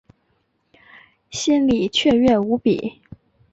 [1.29, 3.01] 心里雀跃无比